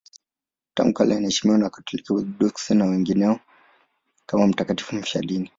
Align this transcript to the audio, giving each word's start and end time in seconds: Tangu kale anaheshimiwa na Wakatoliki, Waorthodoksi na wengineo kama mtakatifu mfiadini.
Tangu 0.73 0.93
kale 0.93 1.15
anaheshimiwa 1.15 1.57
na 1.57 1.65
Wakatoliki, 1.65 2.13
Waorthodoksi 2.13 2.75
na 2.75 2.85
wengineo 2.85 3.39
kama 4.25 4.47
mtakatifu 4.47 4.95
mfiadini. 4.95 5.49